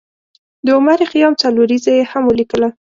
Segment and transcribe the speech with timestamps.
[0.65, 2.67] د عمر خیام څلوریځه یې هم ولیکله.